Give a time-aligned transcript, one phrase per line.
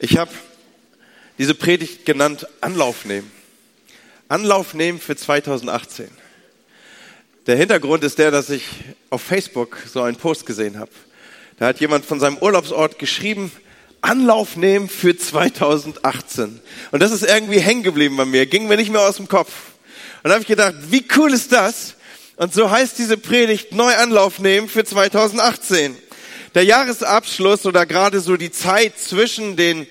[0.00, 0.30] Ich habe
[1.38, 3.30] diese Predigt genannt Anlauf nehmen.
[4.28, 6.08] Anlauf nehmen für 2018.
[7.48, 8.64] Der Hintergrund ist der, dass ich
[9.10, 10.90] auf Facebook so einen Post gesehen habe.
[11.58, 13.50] Da hat jemand von seinem Urlaubsort geschrieben,
[14.00, 16.60] Anlauf nehmen für 2018.
[16.92, 19.52] Und das ist irgendwie hängen geblieben bei mir, ging mir nicht mehr aus dem Kopf.
[20.22, 21.94] Und da habe ich gedacht, wie cool ist das?
[22.36, 25.96] Und so heißt diese Predigt neu Anlauf nehmen für 2018.
[26.54, 29.86] Der Jahresabschluss oder gerade so die Zeit zwischen den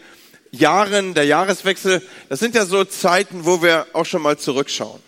[0.51, 4.99] Jahren, der Jahreswechsel, das sind ja so Zeiten, wo wir auch schon mal zurückschauen.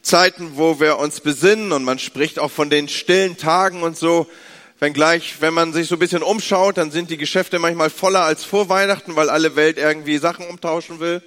[0.00, 4.28] Zeiten, wo wir uns besinnen und man spricht auch von den stillen Tagen und so.
[4.78, 8.44] Wenngleich, wenn man sich so ein bisschen umschaut, dann sind die Geschäfte manchmal voller als
[8.44, 11.20] vor Weihnachten, weil alle Welt irgendwie Sachen umtauschen will.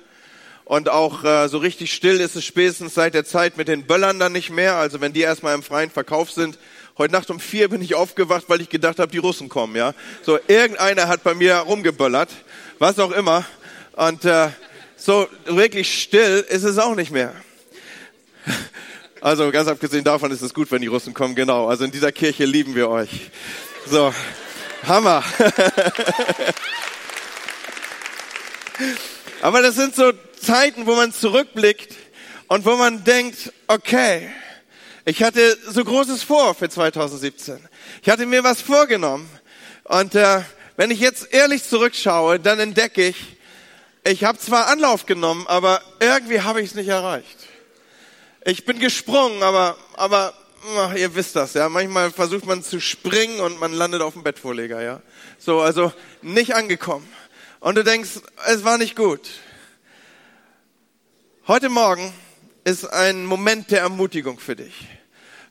[0.63, 4.19] Und auch äh, so richtig still ist es spätestens seit der Zeit mit den Böllern
[4.19, 4.77] dann nicht mehr.
[4.77, 6.57] Also wenn die erstmal im freien Verkauf sind.
[6.95, 9.75] Heute Nacht um vier bin ich aufgewacht, weil ich gedacht habe, die Russen kommen.
[9.75, 12.29] Ja, so irgendeiner hat bei mir rumgeböllert,
[12.77, 13.45] was auch immer.
[13.93, 14.49] Und äh,
[14.95, 17.33] so wirklich still ist es auch nicht mehr.
[19.21, 21.67] Also ganz abgesehen davon ist es gut, wenn die Russen kommen, genau.
[21.67, 23.31] Also in dieser Kirche lieben wir euch.
[23.87, 24.13] So,
[24.87, 25.23] Hammer.
[29.41, 31.95] Aber das sind so Zeiten, wo man zurückblickt
[32.49, 34.29] und wo man denkt, okay,
[35.05, 37.59] ich hatte so Großes vor für 2017.
[38.01, 39.29] Ich hatte mir was vorgenommen.
[39.83, 40.41] Und äh,
[40.77, 43.37] wenn ich jetzt ehrlich zurückschaue, dann entdecke ich,
[44.05, 47.37] ich habe zwar Anlauf genommen, aber irgendwie habe ich es nicht erreicht.
[48.45, 50.33] Ich bin gesprungen, aber, aber
[50.77, 51.69] ach, ihr wisst das, ja.
[51.69, 55.01] Manchmal versucht man zu springen und man landet auf dem Bettvorleger, ja.
[55.37, 57.07] So, also nicht angekommen.
[57.59, 58.09] Und du denkst,
[58.47, 59.29] es war nicht gut.
[61.47, 62.13] Heute Morgen
[62.63, 64.73] ist ein Moment der Ermutigung für dich.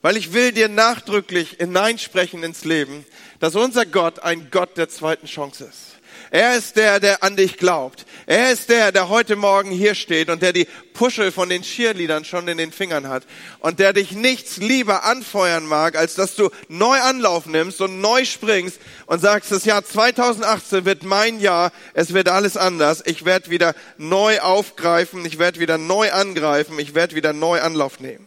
[0.01, 3.05] Weil ich will dir nachdrücklich hineinsprechen ins Leben,
[3.39, 5.92] dass unser Gott ein Gott der zweiten Chance ist.
[6.33, 8.07] Er ist der, der an dich glaubt.
[8.25, 12.25] Er ist der, der heute Morgen hier steht und der die Puschel von den Cheerleadern
[12.25, 13.25] schon in den Fingern hat
[13.59, 18.25] und der dich nichts lieber anfeuern mag, als dass du neu Anlauf nimmst und neu
[18.25, 23.03] springst und sagst, das Jahr 2018 wird mein Jahr, es wird alles anders.
[23.05, 28.01] Ich werde wieder neu aufgreifen, ich werde wieder neu angreifen, ich werde wieder neu Anlauf
[28.01, 28.27] nehmen.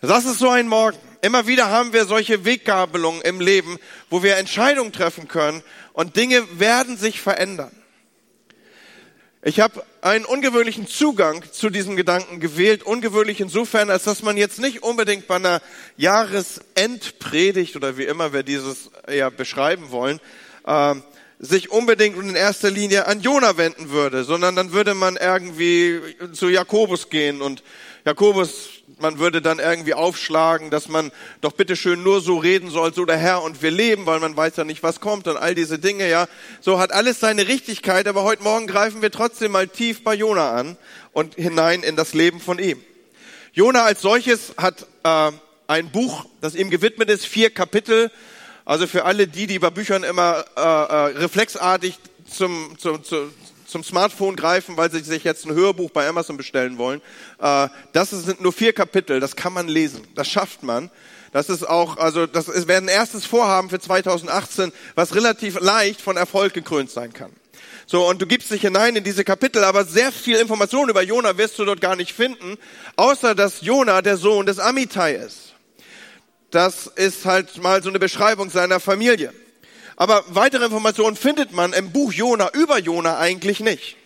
[0.00, 1.09] Das ist so ein Morgen.
[1.22, 6.42] Immer wieder haben wir solche Weggabelungen im Leben, wo wir Entscheidungen treffen können und Dinge
[6.58, 7.72] werden sich verändern.
[9.42, 12.82] Ich habe einen ungewöhnlichen Zugang zu diesem Gedanken gewählt.
[12.82, 15.62] Ungewöhnlich insofern, als dass man jetzt nicht unbedingt bei einer
[15.96, 20.20] Jahresendpredigt oder wie immer wir dieses ja beschreiben wollen,
[20.66, 20.94] äh,
[21.38, 26.00] sich unbedingt in erster Linie an Jona wenden würde, sondern dann würde man irgendwie
[26.32, 27.62] zu Jakobus gehen und
[28.04, 33.04] Jakobus, man würde dann irgendwie aufschlagen, dass man doch bitteschön nur so reden soll, so
[33.04, 35.78] der Herr und wir leben, weil man weiß ja nicht, was kommt und all diese
[35.78, 36.26] Dinge, ja.
[36.60, 40.52] So hat alles seine Richtigkeit, aber heute Morgen greifen wir trotzdem mal tief bei Jona
[40.52, 40.76] an
[41.12, 42.82] und hinein in das Leben von ihm.
[43.52, 45.32] Jona als solches hat äh,
[45.66, 48.10] ein Buch, das ihm gewidmet ist, vier Kapitel.
[48.64, 51.98] Also für alle die, die bei Büchern immer äh, äh, reflexartig
[52.30, 53.32] zum, zum, zum,
[53.70, 57.00] zum Smartphone greifen, weil sie sich jetzt ein Hörbuch bei Amazon bestellen wollen.
[57.40, 60.90] Äh, das sind nur vier Kapitel, das kann man lesen, das schafft man.
[61.32, 66.16] Das ist auch, also das wäre ein erstes Vorhaben für 2018, was relativ leicht von
[66.16, 67.30] Erfolg gekrönt sein kann.
[67.86, 71.36] So, und du gibst dich hinein in diese Kapitel, aber sehr viel Information über Jona
[71.38, 72.56] wirst du dort gar nicht finden,
[72.96, 75.54] außer dass Jona der Sohn des Amitai ist.
[76.50, 79.32] Das ist halt mal so eine Beschreibung seiner Familie.
[80.00, 83.96] Aber weitere Informationen findet man im Buch Jona über Jona eigentlich nicht.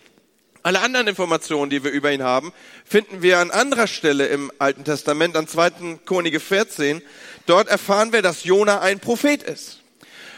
[0.61, 2.51] Alle anderen Informationen, die wir über ihn haben,
[2.83, 5.99] finden wir an anderer Stelle im Alten Testament, an 2.
[6.05, 7.01] Könige 14.
[7.45, 9.79] Dort erfahren wir, dass Jona ein Prophet ist.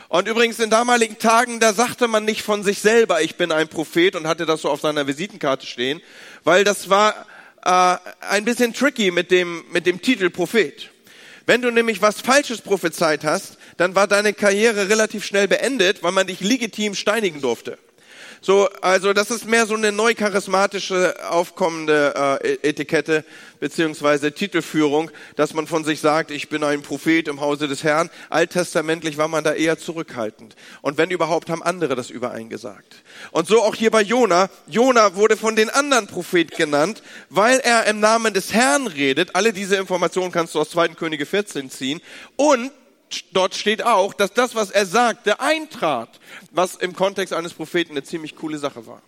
[0.10, 3.68] Und übrigens in damaligen Tagen, da sagte man nicht von sich selber, ich bin ein
[3.68, 6.04] Prophet und hatte das so auf seiner Visitenkarte stehen,
[6.44, 7.26] weil das war
[7.66, 7.98] äh,
[8.30, 10.92] ein bisschen tricky mit dem, mit dem Titel Prophet.
[11.48, 16.12] Wenn du nämlich was Falsches prophezeit hast, dann war deine Karriere relativ schnell beendet, weil
[16.12, 17.78] man dich legitim steinigen durfte.
[18.42, 23.26] So, also das ist mehr so eine neu charismatische aufkommende äh, Etikette
[23.60, 28.12] beziehungsweise Titelführung, dass man von sich sagt, ich bin ein Prophet im Hause des Herrn.
[28.30, 30.56] Alttestamentlich war man da eher zurückhaltend.
[30.82, 32.98] Und wenn überhaupt, haben andere das übereingesagt.
[33.32, 34.50] Und so auch hier bei Jona.
[34.68, 39.36] Jona wurde von den anderen Prophet genannt, weil er im Namen des Herrn redet.
[39.36, 40.90] Alle diese Informationen kannst du aus 2.
[40.90, 42.02] Könige 14 ziehen.
[42.36, 42.72] Und
[43.32, 46.20] dort steht auch, dass das, was er sagte, eintrat,
[46.52, 49.02] was im Kontext eines Propheten eine ziemlich coole Sache war.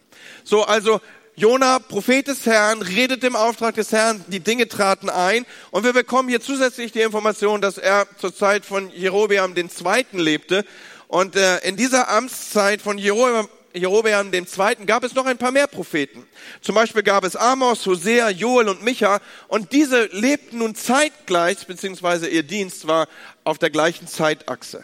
[0.44, 1.02] So, also
[1.36, 5.94] Jona, Prophet des Herrn, redet im Auftrag des Herrn, die Dinge traten ein und wir
[5.94, 10.66] bekommen hier zusätzlich die Information, dass er zur Zeit von Jerobeam Zweiten lebte
[11.08, 14.86] und äh, in dieser Amtszeit von Jerobeam, Jerobeam II.
[14.86, 16.26] gab es noch ein paar mehr Propheten.
[16.62, 19.20] Zum Beispiel gab es Amos, Hosea, Joel und Micha.
[19.48, 23.08] Und diese lebten nun zeitgleich, beziehungsweise ihr Dienst war
[23.44, 24.84] auf der gleichen Zeitachse.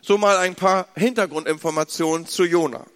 [0.00, 2.86] So mal ein paar Hintergrundinformationen zu Jona.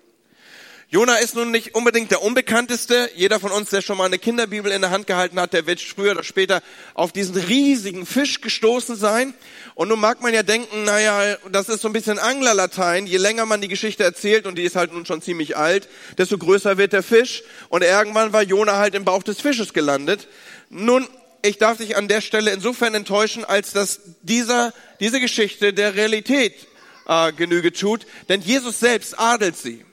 [0.95, 3.11] Jona ist nun nicht unbedingt der Unbekannteste.
[3.17, 5.81] Jeder von uns, der schon mal eine Kinderbibel in der Hand gehalten hat, der wird
[5.81, 6.63] früher oder später
[6.95, 9.35] auf diesen riesigen Fisch gestoßen sein.
[9.75, 13.09] Und nun mag man ja denken, naja, das ist so ein bisschen Anglerlatein.
[13.09, 16.39] Je länger man die Geschichte erzählt, und die ist halt nun schon ziemlich alt, desto
[16.39, 17.43] größer wird der Fisch.
[17.71, 20.29] Und irgendwann war Jona halt im Bauch des Fisches gelandet.
[20.71, 21.09] Nun,
[21.43, 26.55] ich darf dich an der Stelle insofern enttäuschen, als dass dieser, diese Geschichte der Realität
[27.09, 28.07] äh, Genüge tut.
[28.29, 29.85] Denn Jesus selbst adelt sie.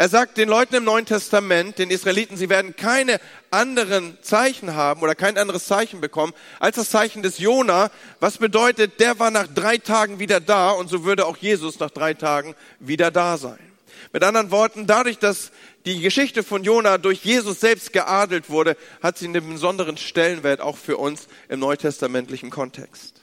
[0.00, 3.18] Er sagt den Leuten im Neuen Testament, den Israeliten, sie werden keine
[3.50, 7.90] anderen Zeichen haben oder kein anderes Zeichen bekommen als das Zeichen des Jona,
[8.20, 11.90] was bedeutet, der war nach drei Tagen wieder da und so würde auch Jesus nach
[11.90, 13.58] drei Tagen wieder da sein.
[14.12, 15.50] Mit anderen Worten, dadurch, dass
[15.84, 20.76] die Geschichte von Jona durch Jesus selbst geadelt wurde, hat sie einen besonderen Stellenwert auch
[20.76, 23.20] für uns im neutestamentlichen Kontext.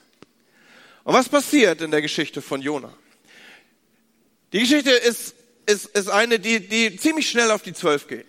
[1.06, 2.94] Und was passiert in der Geschichte von Jona?
[4.51, 8.27] Die Geschichte ist ist, ist eine, die, die ziemlich schnell auf die Zwölf geht.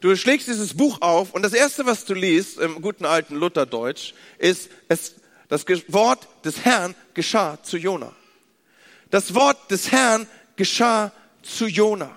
[0.00, 4.14] Du schlägst dieses Buch auf und das erste, was du liest im guten alten Lutherdeutsch,
[4.38, 5.16] ist, es,
[5.48, 8.14] das Wort des Herrn geschah zu Jona.
[9.10, 10.26] Das Wort des Herrn
[10.56, 11.12] geschah
[11.42, 12.16] zu Jona.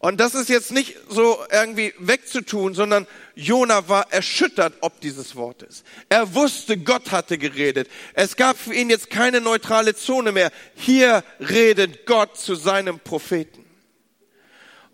[0.00, 5.82] Und das ist jetzt nicht so irgendwie wegzutun, sondern Jona war erschüttert ob dieses Wortes.
[6.10, 7.88] Er wusste, Gott hatte geredet.
[8.12, 10.52] Es gab für ihn jetzt keine neutrale Zone mehr.
[10.74, 13.63] Hier redet Gott zu seinem Propheten.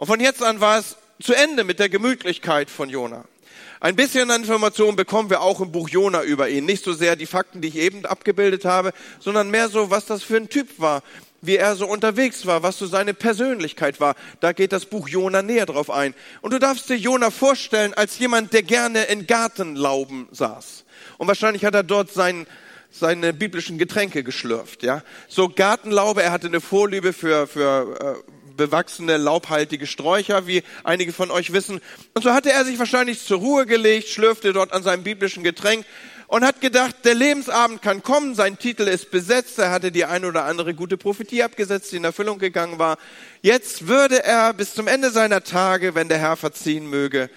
[0.00, 3.26] Und von jetzt an war es zu Ende mit der Gemütlichkeit von Jona.
[3.80, 6.64] Ein bisschen Informationen bekommen wir auch im Buch Jona über ihn.
[6.64, 10.22] Nicht so sehr die Fakten, die ich eben abgebildet habe, sondern mehr so, was das
[10.22, 11.02] für ein Typ war,
[11.42, 14.14] wie er so unterwegs war, was so seine Persönlichkeit war.
[14.40, 16.14] Da geht das Buch Jona näher drauf ein.
[16.40, 20.86] Und du darfst dir Jona vorstellen als jemand, der gerne in Gartenlauben saß.
[21.18, 22.46] Und wahrscheinlich hat er dort seinen
[22.90, 25.02] seine biblischen Getränke geschlürft, ja.
[25.28, 31.30] So Gartenlaube, er hatte eine Vorliebe für, für äh, bewachsene, laubhaltige Sträucher, wie einige von
[31.30, 31.80] euch wissen.
[32.14, 35.84] Und so hatte er sich wahrscheinlich zur Ruhe gelegt, schlürfte dort an seinem biblischen Getränk
[36.30, 40.24] und hat gedacht, der Lebensabend kann kommen, sein Titel ist besetzt, er hatte die ein
[40.24, 42.98] oder andere gute Prophetie abgesetzt, die in Erfüllung gegangen war.
[43.42, 47.30] Jetzt würde er bis zum Ende seiner Tage, wenn der Herr verziehen möge,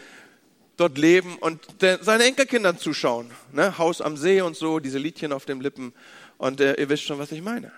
[0.77, 1.59] dort leben und
[2.01, 3.31] seinen Enkelkindern zuschauen.
[3.51, 3.79] Ne?
[3.79, 5.93] Haus am See und so, diese Liedchen auf den Lippen.
[6.37, 7.71] Und äh, ihr wisst schon, was ich meine.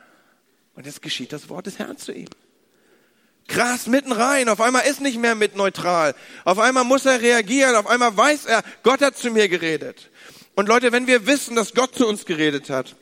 [0.75, 2.27] Und jetzt geschieht das Wort des Herrn zu ihm.
[3.55, 4.49] Krass, mitten rein.
[4.49, 6.13] Auf einmal ist nicht mehr mit neutral.
[6.43, 7.75] Auf einmal muss er reagieren.
[7.75, 10.09] Auf einmal weiß er, Gott hat zu mir geredet.
[10.55, 12.97] Und Leute, wenn wir wissen, dass Gott zu uns geredet hat,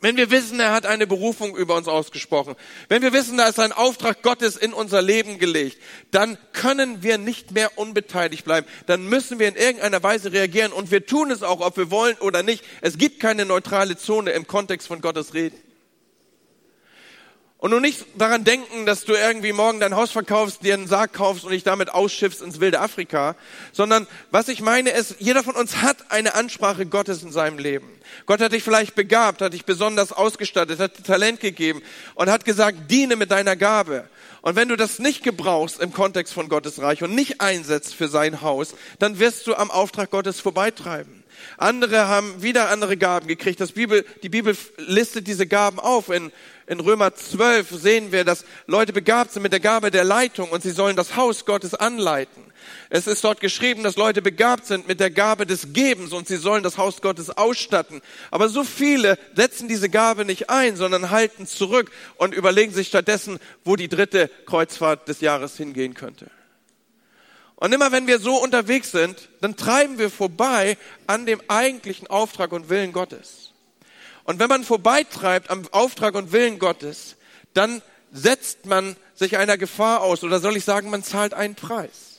[0.00, 2.56] wenn wir wissen, er hat eine Berufung über uns ausgesprochen,
[2.88, 5.78] wenn wir wissen, da ist ein Auftrag Gottes in unser Leben gelegt,
[6.10, 8.66] dann können wir nicht mehr unbeteiligt bleiben.
[8.86, 12.16] Dann müssen wir in irgendeiner Weise reagieren und wir tun es auch, ob wir wollen
[12.16, 12.64] oder nicht.
[12.80, 15.56] Es gibt keine neutrale Zone im Kontext von Gottes Reden.
[17.64, 21.14] Und nur nicht daran denken, dass du irgendwie morgen dein Haus verkaufst, dir einen Sarg
[21.14, 23.36] kaufst und dich damit ausschiffst ins wilde Afrika,
[23.72, 27.88] sondern was ich meine ist, jeder von uns hat eine Ansprache Gottes in seinem Leben.
[28.26, 31.80] Gott hat dich vielleicht begabt, hat dich besonders ausgestattet, hat dir Talent gegeben
[32.16, 34.10] und hat gesagt, diene mit deiner Gabe.
[34.42, 38.08] Und wenn du das nicht gebrauchst im Kontext von Gottes Reich und nicht einsetzt für
[38.08, 41.24] sein Haus, dann wirst du am Auftrag Gottes vorbeitreiben.
[41.56, 43.60] Andere haben wieder andere Gaben gekriegt.
[43.60, 46.08] Das Bibel, die Bibel listet diese Gaben auf.
[46.08, 46.32] In,
[46.66, 50.62] in Römer 12 sehen wir, dass Leute begabt sind mit der Gabe der Leitung und
[50.62, 52.42] sie sollen das Haus Gottes anleiten.
[52.88, 56.36] Es ist dort geschrieben, dass Leute begabt sind mit der Gabe des Gebens und sie
[56.36, 58.00] sollen das Haus Gottes ausstatten.
[58.30, 63.38] Aber so viele setzen diese Gabe nicht ein, sondern halten zurück und überlegen sich stattdessen,
[63.64, 66.30] wo die dritte Kreuzfahrt des Jahres hingehen könnte.
[67.56, 72.52] Und immer wenn wir so unterwegs sind, dann treiben wir vorbei an dem eigentlichen Auftrag
[72.52, 73.43] und Willen Gottes.
[74.24, 77.16] Und wenn man vorbeitreibt am Auftrag und Willen Gottes,
[77.52, 82.14] dann setzt man sich einer Gefahr aus oder soll ich sagen, man zahlt einen Preis.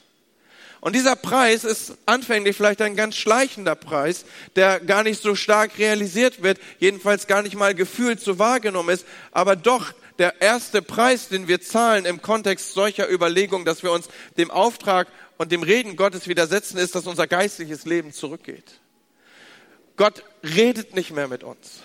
[0.82, 4.24] Und dieser Preis ist anfänglich vielleicht ein ganz schleichender Preis,
[4.56, 9.06] der gar nicht so stark realisiert wird, jedenfalls gar nicht mal gefühlt so wahrgenommen ist,
[9.32, 14.10] aber doch der erste Preis, den wir zahlen im Kontext solcher Überlegungen, dass wir uns
[14.38, 15.08] dem Auftrag
[15.38, 18.80] und dem Reden Gottes widersetzen, ist, dass unser geistliches Leben zurückgeht.
[19.98, 21.80] Gott redet nicht mehr mit uns.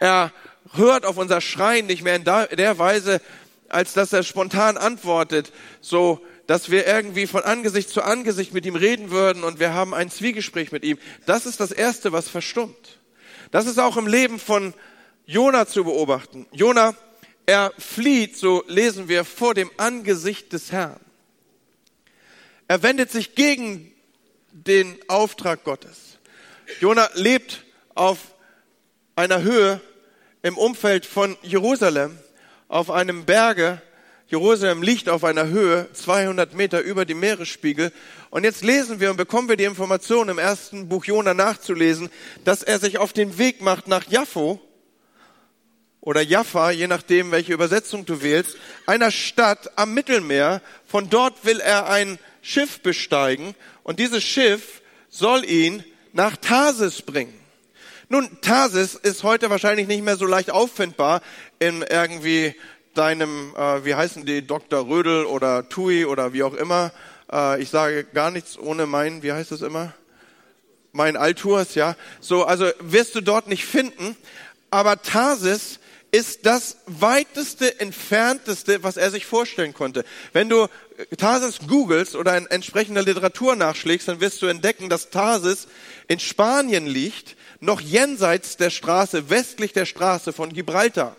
[0.00, 0.32] Er
[0.72, 3.20] hört auf unser Schreien nicht mehr in der Weise,
[3.68, 8.74] als dass er spontan antwortet, so dass wir irgendwie von Angesicht zu Angesicht mit ihm
[8.74, 10.98] reden würden und wir haben ein Zwiegespräch mit ihm.
[11.26, 12.98] Das ist das Erste, was verstummt.
[13.52, 14.74] Das ist auch im Leben von
[15.26, 16.46] Jona zu beobachten.
[16.50, 16.96] Jona,
[17.46, 20.98] er flieht, so lesen wir, vor dem Angesicht des Herrn.
[22.66, 23.92] Er wendet sich gegen
[24.50, 26.18] den Auftrag Gottes.
[26.80, 27.64] Jona lebt
[27.94, 28.18] auf
[29.14, 29.80] einer Höhe
[30.42, 32.18] im Umfeld von Jerusalem,
[32.68, 33.82] auf einem Berge.
[34.28, 37.92] Jerusalem liegt auf einer Höhe 200 Meter über dem Meeresspiegel.
[38.30, 42.10] Und jetzt lesen wir und bekommen wir die Information im ersten Buch Jona nachzulesen,
[42.44, 44.60] dass er sich auf den Weg macht nach Jaffo
[46.00, 48.56] oder Jaffa, je nachdem, welche Übersetzung du wählst,
[48.86, 50.62] einer Stadt am Mittelmeer.
[50.86, 57.39] Von dort will er ein Schiff besteigen und dieses Schiff soll ihn nach Tarsis bringen.
[58.12, 61.22] Nun, Tarsis ist heute wahrscheinlich nicht mehr so leicht auffindbar
[61.60, 62.56] in irgendwie
[62.92, 64.88] deinem, äh, wie heißen die, Dr.
[64.88, 66.90] Rödel oder Tui oder wie auch immer.
[67.32, 69.94] Äh, ich sage gar nichts ohne mein, wie heißt es immer?
[70.90, 71.94] Mein Alturs, ja.
[72.18, 74.16] So, also wirst du dort nicht finden.
[74.72, 75.78] Aber Tarsis
[76.12, 80.04] ist das weiteste, entfernteste, was er sich vorstellen konnte.
[80.32, 80.66] Wenn du
[81.16, 85.68] Tarsis googelst oder in entsprechender Literatur nachschlägst, dann wirst du entdecken, dass Tarsis
[86.08, 91.16] in Spanien liegt, noch jenseits der Straße, westlich der Straße von Gibraltar.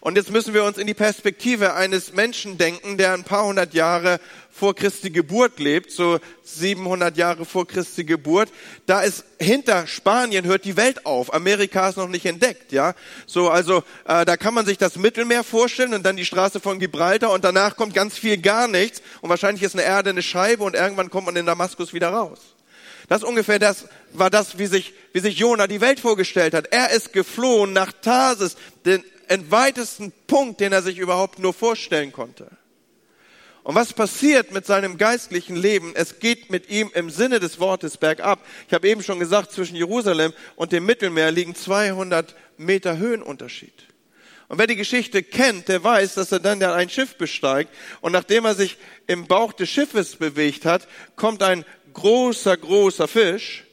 [0.00, 3.74] Und jetzt müssen wir uns in die Perspektive eines Menschen denken, der ein paar hundert
[3.74, 8.50] Jahre vor Christi Geburt lebt, so 700 Jahre vor Christi Geburt.
[8.86, 11.32] Da ist hinter Spanien hört die Welt auf.
[11.32, 12.94] Amerika ist noch nicht entdeckt, ja.
[13.26, 16.78] So, also äh, da kann man sich das Mittelmeer vorstellen und dann die Straße von
[16.78, 20.64] Gibraltar und danach kommt ganz viel gar nichts und wahrscheinlich ist eine Erde eine Scheibe
[20.64, 22.40] und irgendwann kommt man in Damaskus wieder raus.
[23.08, 26.68] Das ungefähr das war das, wie sich, wie sich Jona die Welt vorgestellt hat.
[26.70, 29.02] Er ist geflohen nach Tarsis, den
[29.50, 32.50] weitesten Punkt, den er sich überhaupt nur vorstellen konnte.
[33.62, 35.92] Und was passiert mit seinem geistlichen Leben?
[35.94, 38.44] Es geht mit ihm im Sinne des Wortes bergab.
[38.66, 43.86] Ich habe eben schon gesagt, zwischen Jerusalem und dem Mittelmeer liegen 200 Meter Höhenunterschied.
[44.48, 48.44] Und wer die Geschichte kennt, der weiß, dass er dann ein Schiff besteigt und nachdem
[48.44, 48.76] er sich
[49.06, 51.64] im Bauch des Schiffes bewegt hat, kommt ein
[51.94, 53.64] großer, großer Fisch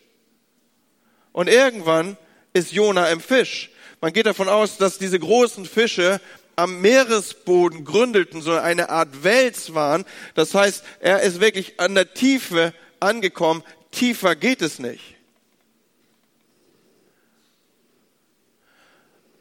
[1.34, 2.16] und irgendwann
[2.54, 3.72] ist Jona im Fisch.
[4.02, 6.22] Man geht davon aus, dass diese großen Fische
[6.56, 10.06] am Meeresboden gründelten, so eine Art Wels waren.
[10.36, 13.64] Das heißt, er ist wirklich an der Tiefe angekommen.
[13.92, 15.16] Tiefer geht es nicht.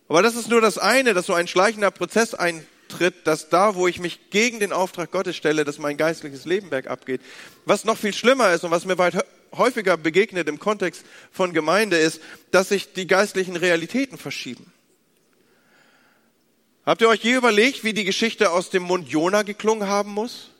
[0.09, 3.87] Aber das ist nur das eine, dass so ein schleichender Prozess eintritt, dass da, wo
[3.87, 7.21] ich mich gegen den Auftrag Gottes stelle, dass mein geistliches Leben bergab geht.
[7.67, 9.17] Was noch viel schlimmer ist und was mir weit
[9.53, 14.73] häufiger begegnet im Kontext von Gemeinde ist, dass sich die geistlichen Realitäten verschieben.
[16.85, 20.51] Habt ihr euch je überlegt, wie die Geschichte aus dem Mund Jona geklungen haben muss?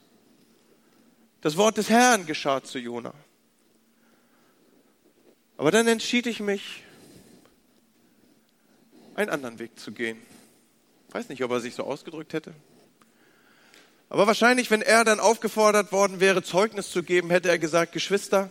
[1.41, 3.15] Das Wort des Herrn geschah zu Jona.
[5.57, 6.83] Aber dann entschied ich mich,
[9.15, 10.21] einen anderen Weg zu gehen.
[11.09, 12.55] Ich weiß nicht, ob er sich so ausgedrückt hätte.
[14.11, 18.51] Aber wahrscheinlich, wenn er dann aufgefordert worden wäre, Zeugnis zu geben, hätte er gesagt, Geschwister,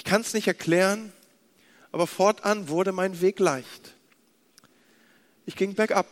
[0.00, 1.12] ich kann es nicht erklären,
[1.92, 3.94] aber fortan wurde mein Weg leicht.
[5.44, 6.06] Ich ging bergab.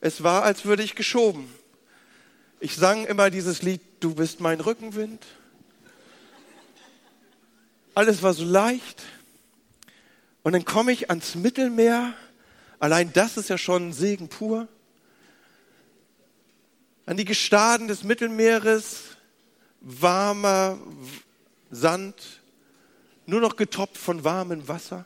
[0.00, 1.52] Es war, als würde ich geschoben.
[2.60, 5.26] Ich sang immer dieses Lied, du bist mein Rückenwind.
[7.96, 9.02] Alles war so leicht.
[10.44, 12.14] Und dann komme ich ans Mittelmeer.
[12.78, 14.68] Allein das ist ja schon Segen pur.
[17.06, 19.16] An die Gestaden des Mittelmeeres,
[19.80, 20.78] warmer
[21.72, 22.37] Sand,
[23.28, 25.04] nur noch getoppt von warmem Wasser.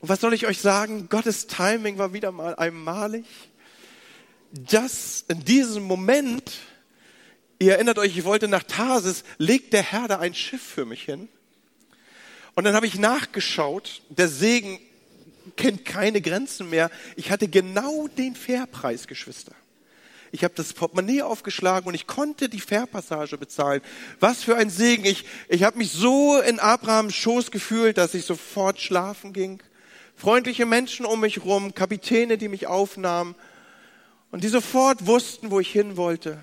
[0.00, 1.08] Und was soll ich euch sagen?
[1.08, 3.24] Gottes Timing war wieder mal einmalig.
[4.52, 6.52] Das in diesem Moment,
[7.58, 11.04] ihr erinnert euch, ich wollte nach Tarsis, legt der Herr da ein Schiff für mich
[11.04, 11.28] hin.
[12.54, 14.78] Und dann habe ich nachgeschaut, der Segen
[15.56, 16.90] kennt keine Grenzen mehr.
[17.16, 19.54] Ich hatte genau den Fairpreis, Geschwister.
[20.32, 23.80] Ich habe das Portemonnaie aufgeschlagen und ich konnte die Fährpassage bezahlen.
[24.20, 25.04] Was für ein Segen.
[25.04, 29.60] Ich, ich habe mich so in Abrahams Schoß gefühlt, dass ich sofort schlafen ging.
[30.14, 33.34] Freundliche Menschen um mich rum, Kapitäne, die mich aufnahmen
[34.30, 36.38] und die sofort wussten, wo ich hin wollte.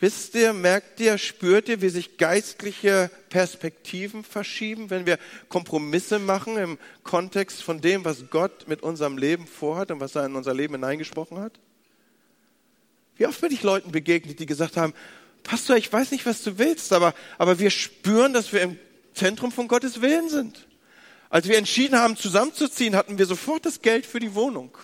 [0.00, 5.18] Wisst ihr, merkt ihr, spürt ihr, wie sich geistliche Perspektiven verschieben, wenn wir
[5.50, 10.24] Kompromisse machen im Kontext von dem, was Gott mit unserem Leben vorhat und was er
[10.24, 11.52] in unser Leben hineingesprochen hat?
[13.16, 14.94] Wie oft bin ich Leuten begegnet, die gesagt haben,
[15.42, 18.78] Pastor, ich weiß nicht, was du willst, aber, aber wir spüren, dass wir im
[19.12, 20.66] Zentrum von Gottes Willen sind.
[21.28, 24.76] Als wir entschieden haben, zusammenzuziehen, hatten wir sofort das Geld für die Wohnung.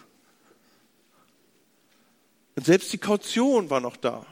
[2.54, 4.26] Und selbst die Kaution war noch da.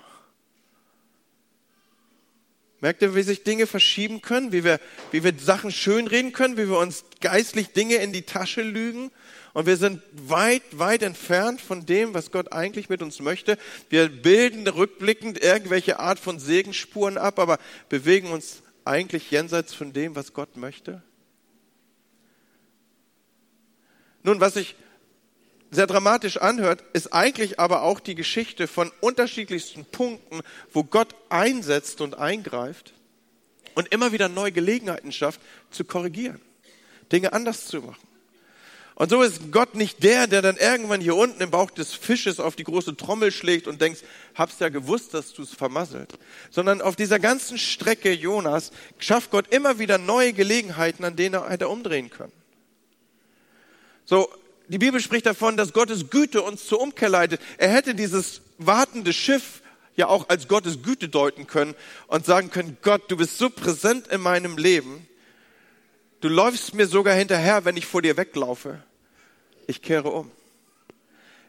[2.84, 4.78] Merkt ihr, wie sich Dinge verschieben können, wie wir,
[5.10, 9.10] wie wir Sachen schönreden können, wie wir uns geistlich Dinge in die Tasche lügen?
[9.54, 13.56] Und wir sind weit, weit entfernt von dem, was Gott eigentlich mit uns möchte.
[13.88, 20.14] Wir bilden rückblickend irgendwelche Art von Segenspuren ab, aber bewegen uns eigentlich jenseits von dem,
[20.14, 21.02] was Gott möchte.
[24.24, 24.76] Nun, was sich
[25.74, 30.40] sehr dramatisch anhört, ist eigentlich aber auch die Geschichte von unterschiedlichsten Punkten,
[30.72, 32.92] wo Gott einsetzt und eingreift
[33.74, 35.40] und immer wieder neue Gelegenheiten schafft,
[35.70, 36.40] zu korrigieren,
[37.12, 38.06] Dinge anders zu machen.
[38.96, 42.38] Und so ist Gott nicht der, der dann irgendwann hier unten im Bauch des Fisches
[42.38, 44.04] auf die große Trommel schlägt und denkt,
[44.36, 46.16] hab's ja gewusst, dass du es vermasselt.
[46.50, 51.50] Sondern auf dieser ganzen Strecke Jonas schafft Gott immer wieder neue Gelegenheiten, an denen er
[51.50, 52.32] hätte umdrehen können.
[54.04, 54.28] So,
[54.68, 57.40] die Bibel spricht davon, dass Gottes Güte uns zur Umkehr leitet.
[57.58, 59.60] Er hätte dieses wartende Schiff
[59.96, 61.74] ja auch als Gottes Güte deuten können
[62.06, 65.06] und sagen können, Gott, du bist so präsent in meinem Leben,
[66.20, 68.82] du läufst mir sogar hinterher, wenn ich vor dir weglaufe.
[69.66, 70.30] Ich kehre um.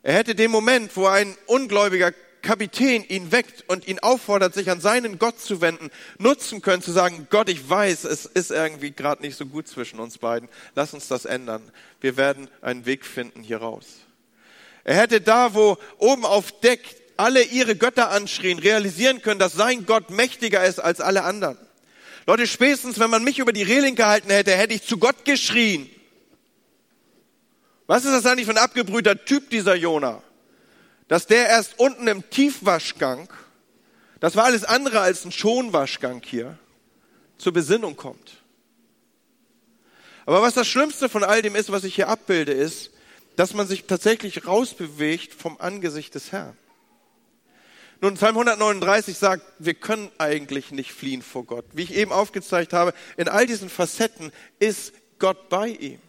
[0.04, 2.14] Er hätte den Moment, wo ein Ungläubiger
[2.46, 6.92] Kapitän ihn weckt und ihn auffordert, sich an seinen Gott zu wenden, nutzen können, zu
[6.92, 10.48] sagen, Gott, ich weiß, es ist irgendwie gerade nicht so gut zwischen uns beiden.
[10.76, 11.64] Lass uns das ändern.
[12.00, 13.88] Wir werden einen Weg finden hier raus.
[14.84, 16.80] Er hätte da, wo oben auf Deck
[17.18, 21.58] alle ihre Götter anschrien, realisieren können, dass sein Gott mächtiger ist als alle anderen.
[22.28, 25.90] Leute, spätestens, wenn man mich über die Reling gehalten hätte, hätte ich zu Gott geschrien.
[27.88, 30.22] Was ist das eigentlich für ein abgebrühter Typ, dieser Jonah?
[31.08, 33.30] Dass der erst unten im Tiefwaschgang,
[34.20, 36.58] das war alles andere als ein Schonwaschgang hier,
[37.38, 38.44] zur Besinnung kommt.
[40.26, 42.92] Aber was das Schlimmste von all dem ist, was ich hier abbilde, ist,
[43.36, 46.58] dass man sich tatsächlich rausbewegt vom Angesicht des Herrn.
[48.02, 51.66] Nun, Psalm 139 sagt, wir können eigentlich nicht fliehen vor Gott.
[51.74, 56.00] Wie ich eben aufgezeigt habe, in all diesen Facetten ist Gott bei ihm.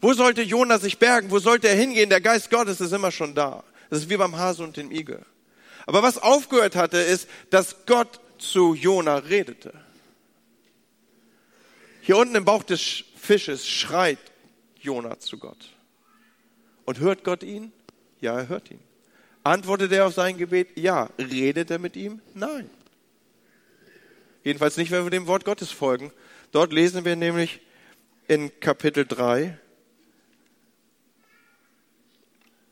[0.00, 1.30] Wo sollte Jona sich bergen?
[1.30, 2.10] Wo sollte er hingehen?
[2.10, 3.64] Der Geist Gottes ist immer schon da.
[3.94, 5.24] Das ist wie beim Hase und dem Igel.
[5.86, 9.72] Aber was aufgehört hatte, ist, dass Gott zu Jona redete.
[12.00, 14.18] Hier unten im Bauch des Fisches schreit
[14.80, 15.76] Jona zu Gott.
[16.84, 17.70] Und hört Gott ihn?
[18.20, 18.80] Ja, er hört ihn.
[19.44, 20.76] Antwortet er auf sein Gebet?
[20.76, 21.08] Ja.
[21.16, 22.20] Redet er mit ihm?
[22.34, 22.68] Nein.
[24.42, 26.10] Jedenfalls nicht, wenn wir dem Wort Gottes folgen.
[26.50, 27.60] Dort lesen wir nämlich
[28.26, 29.56] in Kapitel 3,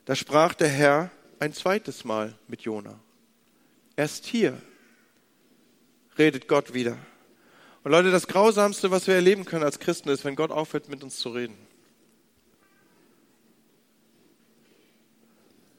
[0.04, 2.98] Da sprach der Herr ein zweites Mal mit Jona.
[3.96, 4.60] Erst hier
[6.18, 6.98] redet Gott wieder.
[7.84, 11.02] Und Leute, das Grausamste, was wir erleben können als Christen, ist, wenn Gott aufhört, mit
[11.02, 11.56] uns zu reden.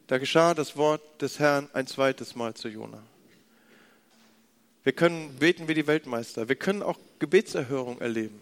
[0.07, 3.01] Da geschah das Wort des Herrn ein zweites Mal zu Jona.
[4.83, 6.49] Wir können beten wie die Weltmeister.
[6.49, 8.41] Wir können auch Gebetserhörung erleben.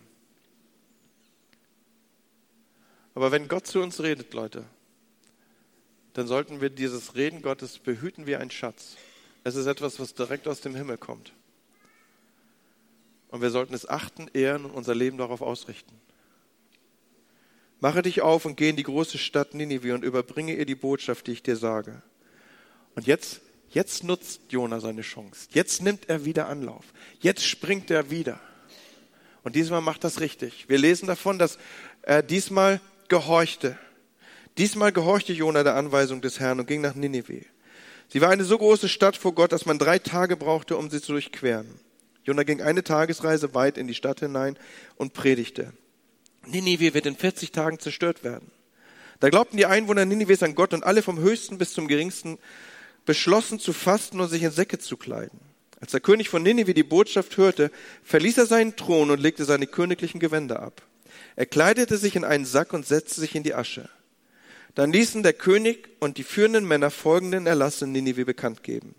[3.14, 4.66] Aber wenn Gott zu uns redet, Leute,
[6.14, 8.96] dann sollten wir dieses Reden Gottes behüten wie ein Schatz.
[9.44, 11.34] Es ist etwas, was direkt aus dem Himmel kommt.
[13.30, 15.96] Und wir sollten es achten, ehren und unser Leben darauf ausrichten.
[17.80, 21.26] Mache dich auf und geh in die große Stadt Ninive und überbringe ihr die Botschaft,
[21.28, 22.04] die ich dir sage.
[22.94, 25.48] Und jetzt, jetzt nutzt Jona seine Chance.
[25.52, 26.86] Jetzt nimmt er wieder Anlauf.
[27.22, 28.40] Jetzt springt er wieder.
[29.44, 30.70] Und diesmal macht das richtig.
[30.70, 31.58] Wir lesen davon, dass
[32.04, 33.78] er diesmal gehorchte.
[34.58, 37.46] Diesmal gehorchte Jona der Anweisung des Herrn und ging nach Ninive.
[38.10, 41.02] Sie war eine so große Stadt vor Gott, dass man drei Tage brauchte, um sie
[41.02, 41.80] zu durchqueren.
[42.24, 44.58] Jona ging eine Tagesreise weit in die Stadt hinein
[44.98, 45.74] und predigte.
[46.46, 48.52] Ninive wird in 40 Tagen zerstört werden.
[49.20, 52.38] Da glaubten die Einwohner Ninives an Gott und alle vom höchsten bis zum geringsten
[53.06, 55.40] beschlossen zu fasten und sich in Säcke zu kleiden.
[55.80, 57.72] Als der König von Ninive die Botschaft hörte,
[58.04, 60.82] verließ er seinen Thron und legte seine königlichen Gewänder ab.
[61.36, 63.90] Er kleidete sich in einen Sack und setzte sich in die Asche.
[64.76, 68.96] Dann ließen der König und die führenden Männer folgenden Erlass in Ninive bekannt geben.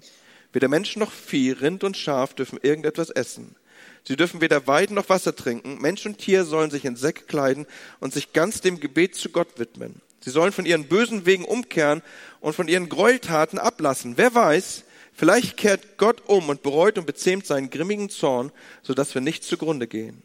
[0.53, 3.57] Weder Mensch noch Vieh, Rind und Schaf dürfen irgendetwas essen.
[4.05, 5.79] Sie dürfen weder Weiden noch Wasser trinken.
[5.81, 7.67] Mensch und Tier sollen sich in Säcke kleiden
[8.01, 10.01] und sich ganz dem Gebet zu Gott widmen.
[10.21, 12.03] Sie sollen von ihren bösen Wegen umkehren
[12.41, 14.15] und von ihren Gräueltaten ablassen.
[14.17, 19.23] Wer weiß, vielleicht kehrt Gott um und bereut und bezähmt seinen grimmigen Zorn, sodass wir
[19.23, 20.23] nicht zugrunde gehen.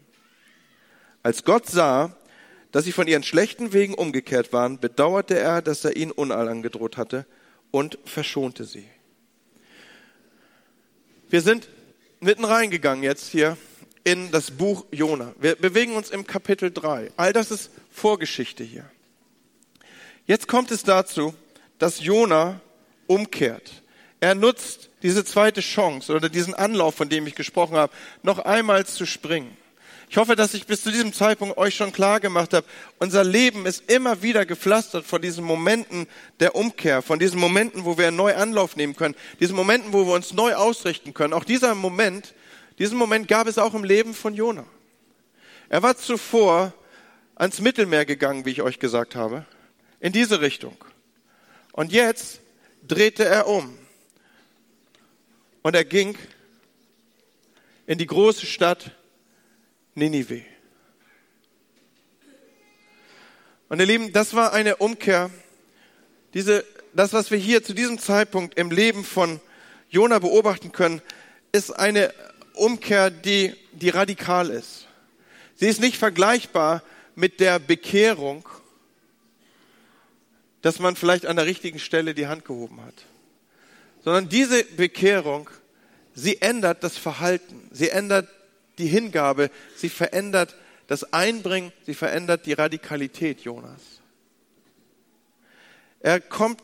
[1.24, 2.16] Als Gott sah,
[2.72, 6.98] dass sie von ihren schlechten Wegen umgekehrt waren, bedauerte er, dass er ihnen Unheil angedroht
[6.98, 7.26] hatte
[7.72, 8.88] und verschonte sie.
[11.30, 11.70] Wir sind
[12.20, 13.58] mitten reingegangen jetzt hier
[14.04, 15.34] in das Buch Jona.
[15.40, 17.12] Wir bewegen uns im Kapitel 3.
[17.18, 18.90] All das ist Vorgeschichte hier.
[20.26, 21.34] Jetzt kommt es dazu,
[21.80, 22.62] dass Jona
[23.08, 23.84] umkehrt.
[24.20, 28.86] Er nutzt diese zweite Chance oder diesen Anlauf, von dem ich gesprochen habe, noch einmal
[28.86, 29.56] zu springen.
[30.10, 32.66] Ich hoffe, dass ich bis zu diesem Zeitpunkt euch schon klar gemacht habe,
[32.98, 36.08] unser Leben ist immer wieder gepflastert von diesen Momenten
[36.40, 40.06] der Umkehr, von diesen Momenten, wo wir einen neuen Anlauf nehmen können, diesen Momenten, wo
[40.06, 41.34] wir uns neu ausrichten können.
[41.34, 42.34] Auch dieser Moment,
[42.80, 44.66] diesen Moment gab es auch im Leben von Jona.
[45.68, 46.74] Er war zuvor
[47.36, 49.46] ans Mittelmeer gegangen, wie ich euch gesagt habe,
[50.00, 50.78] in diese Richtung.
[51.74, 52.40] Und jetzt
[52.88, 53.78] drehte er um
[55.64, 56.18] und er ging
[57.86, 58.92] in die große Stadt
[59.98, 60.44] Ninive.
[63.68, 65.32] Und ihr Lieben, das war eine Umkehr.
[66.36, 69.40] Diese, das, was wir hier zu diesem Zeitpunkt im Leben von
[69.90, 71.02] Jona beobachten können,
[71.52, 72.14] ist eine
[72.54, 74.88] Umkehr, die, die radikal ist.
[75.56, 76.84] Sie ist nicht vergleichbar
[77.16, 78.48] mit der Bekehrung,
[80.62, 83.06] dass man vielleicht an der richtigen Stelle die Hand gehoben hat.
[84.04, 85.50] Sondern diese Bekehrung,
[86.14, 88.30] sie ändert das Verhalten, sie ändert
[88.78, 90.56] die Hingabe, sie verändert
[90.88, 93.82] das Einbringen, sie verändert die Radikalität Jonas.
[96.00, 96.62] Er kommt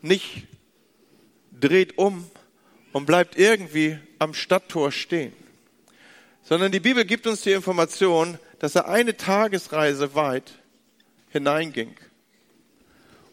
[0.00, 0.46] nicht,
[1.52, 2.28] dreht um
[2.92, 5.32] und bleibt irgendwie am Stadttor stehen,
[6.42, 10.52] sondern die Bibel gibt uns die Information, dass er eine Tagesreise weit
[11.28, 11.94] hineinging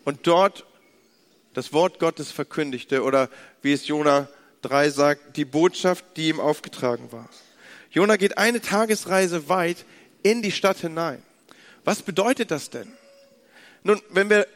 [0.05, 0.65] und dort
[1.53, 3.29] das Wort Gottes verkündigte oder
[3.61, 4.27] wie es Jona
[4.61, 7.29] 3 sagt, die Botschaft, die ihm aufgetragen war.
[7.91, 9.85] Jona geht eine Tagesreise weit
[10.21, 11.23] in die Stadt hinein.
[11.83, 12.91] Was bedeutet das denn?
[13.83, 14.47] Nun, wenn wir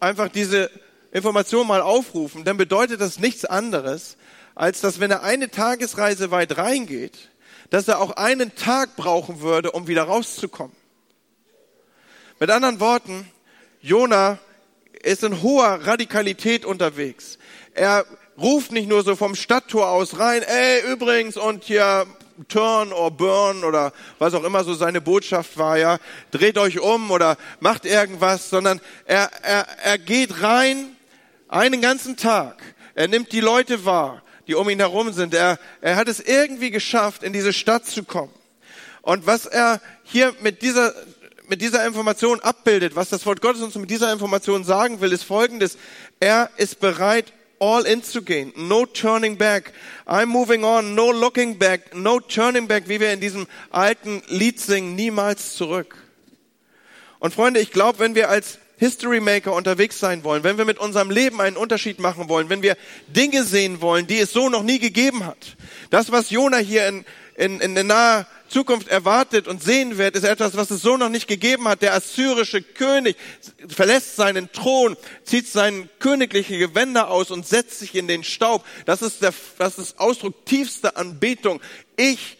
[0.00, 0.70] einfach diese
[1.12, 4.16] Information mal aufrufen, dann bedeutet das nichts anderes,
[4.54, 7.30] als dass wenn er eine Tagesreise weit reingeht,
[7.70, 10.76] dass er auch einen Tag brauchen würde, um wieder rauszukommen.
[12.40, 13.28] Mit anderen Worten,
[13.80, 14.38] Jona
[15.02, 17.38] ist in hoher Radikalität unterwegs.
[17.74, 18.04] Er
[18.38, 22.06] ruft nicht nur so vom Stadttor aus rein, ey, übrigens, und hier
[22.46, 25.98] turn or burn oder was auch immer so seine Botschaft war, ja,
[26.30, 30.96] dreht euch um oder macht irgendwas, sondern er, er, er geht rein
[31.48, 32.62] einen ganzen Tag.
[32.94, 35.34] Er nimmt die Leute wahr, die um ihn herum sind.
[35.34, 38.32] Er, er hat es irgendwie geschafft, in diese Stadt zu kommen.
[39.02, 40.92] Und was er hier mit dieser,
[41.48, 45.24] mit dieser Information abbildet, was das Wort Gottes uns mit dieser Information sagen will, ist
[45.24, 45.78] folgendes.
[46.20, 48.52] Er ist bereit, all in zu gehen.
[48.56, 49.72] No turning back.
[50.06, 50.94] I'm moving on.
[50.94, 51.94] No looking back.
[51.94, 54.94] No turning back, wie wir in diesem alten Lied singen.
[54.94, 55.96] Niemals zurück.
[57.18, 60.78] Und Freunde, ich glaube, wenn wir als History Maker unterwegs sein wollen, wenn wir mit
[60.78, 62.76] unserem Leben einen Unterschied machen wollen, wenn wir
[63.08, 65.56] Dinge sehen wollen, die es so noch nie gegeben hat.
[65.90, 70.24] Das, was Jona hier in, in, in der nahe Zukunft erwartet und sehen wird, ist
[70.24, 71.82] etwas, was es so noch nicht gegeben hat.
[71.82, 73.16] Der assyrische König
[73.68, 78.64] verlässt seinen Thron, zieht seine königliche Gewänder aus und setzt sich in den Staub.
[78.86, 81.60] Das ist, der, das ist Ausdruck tiefster Anbetung.
[81.96, 82.37] Ich,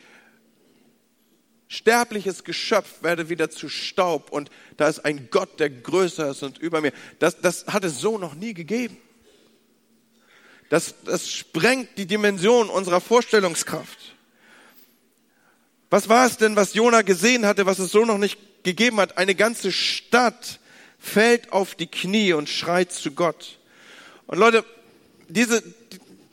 [1.68, 6.58] sterbliches Geschöpf, werde wieder zu Staub und da ist ein Gott, der größer ist und
[6.58, 6.92] über mir.
[7.18, 8.96] Das, das hat es so noch nie gegeben.
[10.70, 14.16] Das, das sprengt die Dimension unserer Vorstellungskraft.
[15.90, 19.16] Was war es denn, was Jona gesehen hatte, was es so noch nicht gegeben hat?
[19.16, 20.60] Eine ganze Stadt
[20.98, 23.58] fällt auf die Knie und schreit zu Gott.
[24.26, 24.64] Und Leute,
[25.28, 25.62] diese,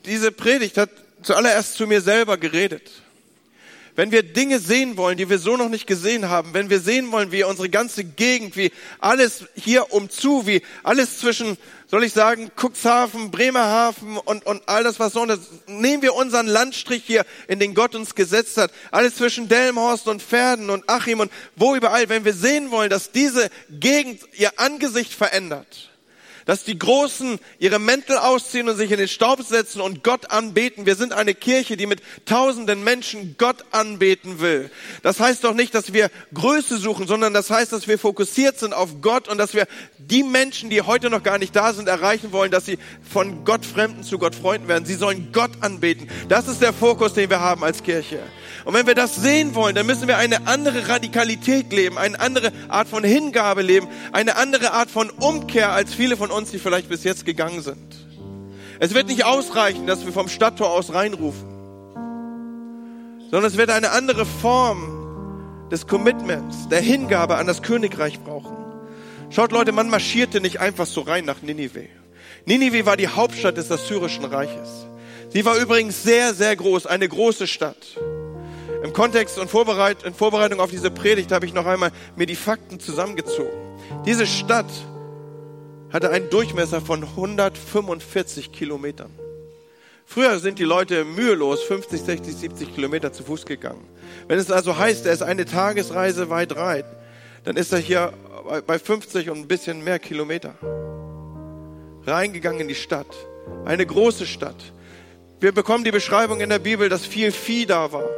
[0.04, 0.90] diese Predigt hat
[1.22, 2.90] zuallererst zu mir selber geredet.
[3.96, 7.10] Wenn wir Dinge sehen wollen, die wir so noch nicht gesehen haben, wenn wir sehen
[7.12, 11.56] wollen, wie unsere ganze Gegend, wie alles hier umzu, wie alles zwischen,
[11.86, 16.46] soll ich sagen, Cuxhaven, Bremerhaven und, und all das, was sonst ist, nehmen wir unseren
[16.46, 21.20] Landstrich hier, in den Gott uns gesetzt hat, alles zwischen Delmhorst und Pferden und Achim
[21.20, 25.90] und wo überall, wenn wir sehen wollen, dass diese Gegend ihr Angesicht verändert,
[26.46, 30.86] dass die Großen ihre Mäntel ausziehen und sich in den Staub setzen und Gott anbeten.
[30.86, 34.70] Wir sind eine Kirche, die mit tausenden Menschen Gott anbeten will.
[35.02, 38.72] Das heißt doch nicht, dass wir Größe suchen, sondern das heißt, dass wir fokussiert sind
[38.72, 39.66] auf Gott und dass wir
[39.98, 42.78] die Menschen, die heute noch gar nicht da sind, erreichen wollen, dass sie
[43.12, 44.86] von Gott Fremden zu Gott Freunden werden.
[44.86, 46.08] Sie sollen Gott anbeten.
[46.28, 48.20] Das ist der Fokus, den wir haben als Kirche.
[48.64, 52.52] Und wenn wir das sehen wollen, dann müssen wir eine andere Radikalität leben, eine andere
[52.68, 56.88] Art von Hingabe leben, eine andere Art von Umkehr als viele von uns, die vielleicht
[56.88, 58.06] bis jetzt gegangen sind.
[58.78, 61.48] Es wird nicht ausreichen, dass wir vom Stadttor aus reinrufen,
[63.30, 68.56] sondern es wird eine andere Form des Commitments, der Hingabe an das Königreich brauchen.
[69.30, 71.88] Schaut Leute, man marschierte nicht einfach so rein nach Ninive.
[72.44, 74.86] Ninive war die Hauptstadt des Assyrischen Reiches.
[75.30, 77.98] Sie war übrigens sehr, sehr groß, eine große Stadt.
[78.84, 82.36] Im Kontext und Vorbereit in Vorbereitung auf diese Predigt habe ich noch einmal mir die
[82.36, 83.50] Fakten zusammengezogen.
[84.04, 84.70] Diese Stadt
[85.92, 89.10] hatte einen Durchmesser von 145 Kilometern.
[90.04, 93.86] Früher sind die Leute mühelos 50, 60, 70 Kilometer zu Fuß gegangen.
[94.28, 96.84] Wenn es also heißt, er ist eine Tagesreise weit rein,
[97.44, 98.12] dann ist er hier
[98.66, 100.54] bei 50 und ein bisschen mehr Kilometer
[102.06, 103.06] reingegangen in die Stadt.
[103.64, 104.72] Eine große Stadt.
[105.40, 108.08] Wir bekommen die Beschreibung in der Bibel, dass viel Vieh da war.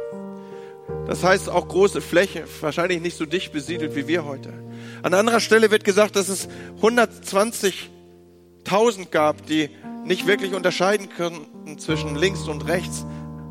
[1.09, 4.53] Das heißt auch große Fläche, wahrscheinlich nicht so dicht besiedelt wie wir heute.
[5.01, 6.47] An anderer Stelle wird gesagt, dass es
[6.83, 9.71] 120.000 gab, die
[10.05, 13.07] nicht wirklich unterscheiden konnten zwischen links und rechts.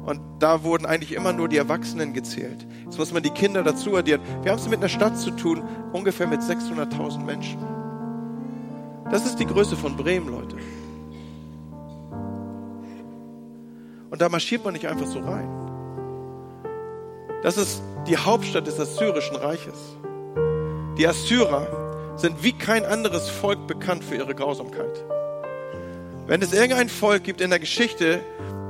[0.06, 2.64] Und da wurden eigentlich immer nur die Erwachsenen gezählt.
[2.84, 4.20] Jetzt muss man die Kinder dazu addieren.
[4.42, 5.60] Wir haben es mit einer Stadt zu tun,
[5.92, 7.58] ungefähr mit 600.000 Menschen.
[9.10, 10.54] Das ist die Größe von Bremen, Leute.
[14.10, 15.67] Und da marschiert man nicht einfach so rein.
[17.42, 19.96] Das ist die Hauptstadt des Assyrischen Reiches.
[20.96, 25.04] Die Assyrer sind wie kein anderes Volk bekannt für ihre Grausamkeit.
[26.26, 28.20] Wenn es irgendein Volk gibt in der Geschichte,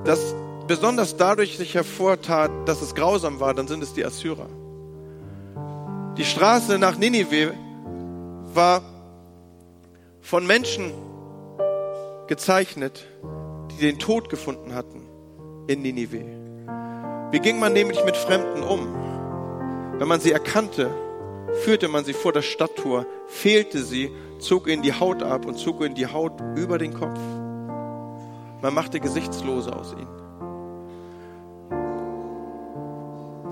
[0.05, 0.35] das
[0.67, 4.49] besonders dadurch sich hervortat, dass es grausam war, dann sind es die Assyrer.
[6.19, 7.55] Die Straße nach Ninive
[8.53, 8.83] war
[10.21, 10.93] von Menschen
[12.27, 13.07] gezeichnet,
[13.71, 15.09] die den Tod gefunden hatten
[15.69, 16.38] in Ninive.
[17.31, 18.89] Wie ging man nämlich mit Fremden um?
[19.99, 20.91] Wenn man sie erkannte,
[21.65, 25.83] führte man sie vor das Stadttor, fehlte sie, zog ihnen die Haut ab und zog
[25.85, 27.19] ihnen die Haut über den Kopf.
[28.63, 30.09] Man machte Gesichtslose aus ihnen.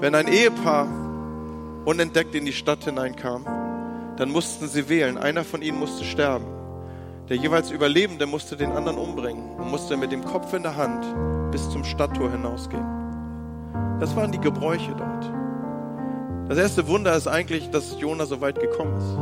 [0.00, 0.88] Wenn ein Ehepaar
[1.84, 3.44] unentdeckt in die Stadt hineinkam,
[4.16, 5.18] dann mussten sie wählen.
[5.18, 6.46] Einer von ihnen musste sterben.
[7.28, 11.04] Der jeweils Überlebende musste den anderen umbringen und musste mit dem Kopf in der Hand
[11.50, 13.05] bis zum Stadttor hinausgehen.
[14.00, 15.30] Das waren die Gebräuche dort.
[16.48, 19.16] Das erste Wunder ist eigentlich, dass Jona so weit gekommen ist.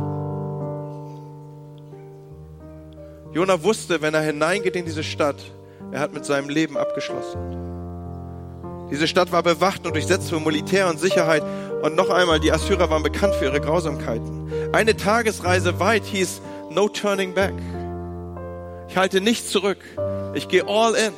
[3.35, 5.37] Jona wusste, wenn er hineingeht in diese Stadt,
[5.91, 7.39] er hat mit seinem Leben abgeschlossen.
[8.91, 11.43] Diese Stadt war bewacht und durchsetzt von Militär und Sicherheit.
[11.81, 14.49] Und noch einmal, die Assyrer waren bekannt für ihre Grausamkeiten.
[14.73, 17.53] Eine Tagesreise weit hieß No Turning Back.
[18.87, 19.79] Ich halte nichts zurück.
[20.33, 21.13] Ich gehe all in.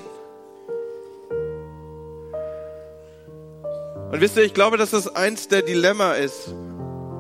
[4.12, 6.54] Und wisst ihr, ich glaube, dass das eins der Dilemma ist,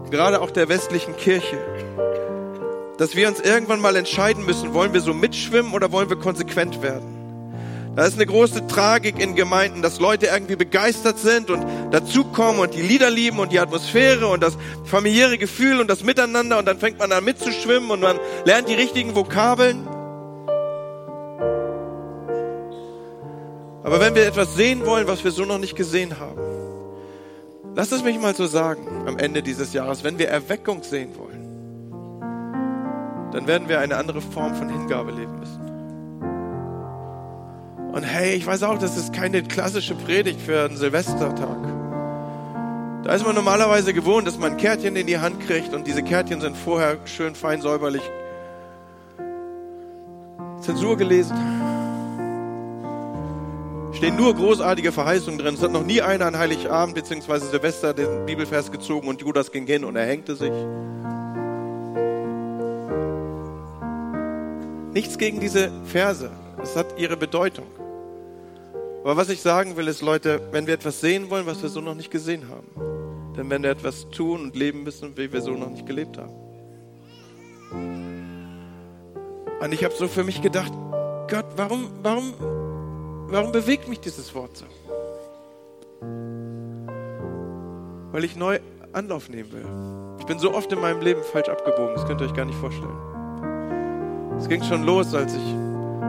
[0.09, 1.57] gerade auch der westlichen Kirche,
[2.97, 6.81] dass wir uns irgendwann mal entscheiden müssen, wollen wir so mitschwimmen oder wollen wir konsequent
[6.81, 7.17] werden?
[7.97, 12.73] Da ist eine große Tragik in Gemeinden, dass Leute irgendwie begeistert sind und dazukommen und
[12.73, 16.79] die Lieder lieben und die Atmosphäre und das familiäre Gefühl und das Miteinander und dann
[16.79, 19.85] fängt man an mitzuschwimmen und man lernt die richtigen Vokabeln.
[23.83, 26.56] Aber wenn wir etwas sehen wollen, was wir so noch nicht gesehen haben,
[27.77, 31.45] lasst es mich mal so sagen am Ende dieses Jahres, wenn wir Erweckung sehen wollen,
[33.31, 35.61] dann werden wir eine andere Form von Hingabe leben müssen.
[37.93, 41.57] Und hey, ich weiß auch, das ist keine klassische Predigt für einen Silvestertag.
[43.03, 46.41] Da ist man normalerweise gewohnt, dass man Kärtchen in die Hand kriegt und diese Kärtchen
[46.41, 48.01] sind vorher schön fein säuberlich
[50.61, 51.37] Zensur gelesen.
[53.97, 55.55] Stehen nur großartige Verheißungen drin.
[55.55, 57.39] Es hat noch nie einer an Heiligabend bzw.
[57.39, 60.51] Silvester den Bibelvers gezogen und Judas ging hin und er hängte sich.
[64.93, 66.29] Nichts gegen diese Verse.
[66.61, 67.65] Es hat ihre Bedeutung.
[69.03, 71.81] Aber was ich sagen will, ist, Leute, wenn wir etwas sehen wollen, was wir so
[71.81, 72.67] noch nicht gesehen haben,
[73.35, 76.35] dann werden wir etwas tun und leben müssen, wie wir so noch nicht gelebt haben.
[79.59, 80.71] Und ich habe so für mich gedacht,
[81.27, 82.35] Gott, warum, warum,
[83.27, 84.65] warum bewegt mich dieses Wort so?
[88.11, 88.59] Weil ich neu
[88.93, 89.65] Anlauf nehmen will.
[90.19, 92.57] Ich bin so oft in meinem Leben falsch abgebogen, das könnt ihr euch gar nicht
[92.59, 92.97] vorstellen.
[94.37, 95.55] Es ging schon los, als ich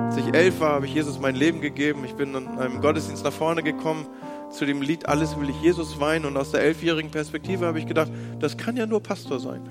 [0.09, 2.03] als ich elf war, habe ich Jesus mein Leben gegeben.
[2.07, 4.07] Ich bin in einem Gottesdienst nach vorne gekommen
[4.51, 6.25] zu dem Lied Alles will ich Jesus weinen.
[6.25, 9.69] Und aus der elfjährigen Perspektive habe ich gedacht, das kann ja nur Pastor sein.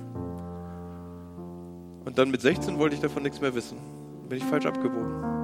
[2.05, 3.79] Und dann mit 16 wollte ich davon nichts mehr wissen.
[4.29, 5.36] Bin ich falsch abgebogen.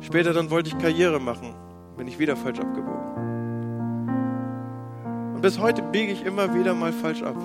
[0.00, 1.54] Später dann wollte ich Karriere machen.
[1.96, 3.00] Bin ich wieder falsch abgebogen.
[5.34, 7.36] Und bis heute biege ich immer wieder mal falsch ab.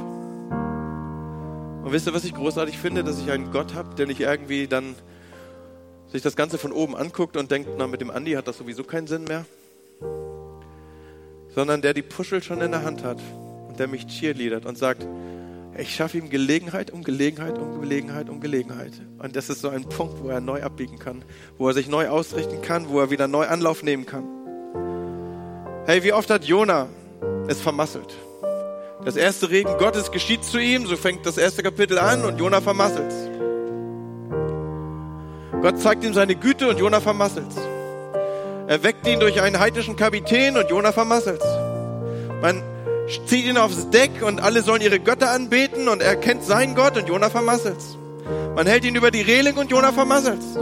[1.83, 3.03] Und wisst ihr, was ich großartig finde?
[3.03, 4.95] Dass ich einen Gott habe, der nicht irgendwie dann
[6.07, 8.83] sich das Ganze von oben anguckt und denkt, na, mit dem Andi hat das sowieso
[8.83, 9.45] keinen Sinn mehr.
[11.49, 13.21] Sondern der die Puschel schon in der Hand hat
[13.67, 15.05] und der mich cheerleadert und sagt,
[15.77, 18.93] ich schaffe ihm Gelegenheit um Gelegenheit um Gelegenheit um Gelegenheit.
[19.19, 21.23] Und das ist so ein Punkt, wo er neu abbiegen kann,
[21.57, 24.23] wo er sich neu ausrichten kann, wo er wieder neu Anlauf nehmen kann.
[25.85, 26.87] Hey, wie oft hat Jona
[27.47, 28.15] es vermasselt?
[29.03, 32.61] Das erste Reden Gottes geschieht zu ihm, so fängt das erste Kapitel an und Jona
[32.61, 33.29] vermasselt es.
[35.61, 37.57] Gott zeigt ihm seine Güte und Jona vermasselt's.
[38.67, 41.45] Er weckt ihn durch einen heidnischen Kapitän und Jona vermasselt's.
[42.41, 42.63] Man
[43.25, 46.97] zieht ihn aufs Deck und alle sollen ihre Götter anbeten und er kennt seinen Gott
[46.97, 47.97] und Jona vermasselt's.
[48.55, 50.57] Man hält ihn über die Reling und Jona vermasselt's.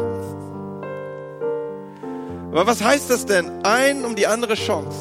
[2.52, 3.50] Aber was heißt das denn?
[3.64, 4.98] Ein um die andere Chance.